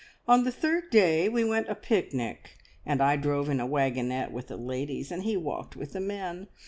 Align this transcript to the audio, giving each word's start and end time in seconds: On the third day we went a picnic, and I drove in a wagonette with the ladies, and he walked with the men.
On 0.27 0.45
the 0.45 0.51
third 0.51 0.89
day 0.89 1.29
we 1.29 1.43
went 1.45 1.69
a 1.69 1.75
picnic, 1.75 2.57
and 2.87 3.03
I 3.03 3.15
drove 3.17 3.49
in 3.49 3.59
a 3.59 3.67
wagonette 3.67 4.31
with 4.31 4.47
the 4.47 4.57
ladies, 4.57 5.11
and 5.11 5.21
he 5.21 5.37
walked 5.37 5.75
with 5.75 5.93
the 5.93 5.99
men. 6.01 6.47